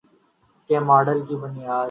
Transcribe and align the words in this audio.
کے 0.69 0.79
ماڈل 0.81 1.19
کی 1.27 1.35
بنیاد 1.35 1.79